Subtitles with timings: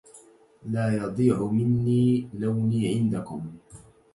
[0.65, 3.45] لا يضع مني لوني عندكم